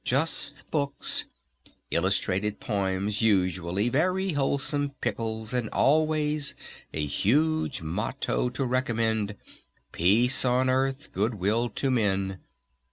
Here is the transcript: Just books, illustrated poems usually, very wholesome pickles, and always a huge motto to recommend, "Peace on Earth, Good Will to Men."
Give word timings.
Just 0.03 0.63
books, 0.71 1.25
illustrated 1.91 2.59
poems 2.59 3.21
usually, 3.21 3.87
very 3.87 4.31
wholesome 4.33 4.93
pickles, 4.99 5.53
and 5.53 5.69
always 5.69 6.55
a 6.91 7.05
huge 7.05 7.83
motto 7.83 8.49
to 8.49 8.65
recommend, 8.65 9.35
"Peace 9.91 10.43
on 10.43 10.71
Earth, 10.71 11.11
Good 11.11 11.35
Will 11.35 11.69
to 11.69 11.91
Men." 11.91 12.39